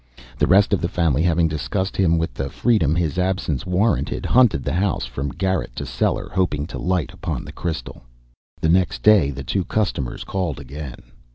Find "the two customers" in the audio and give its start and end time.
9.29-10.23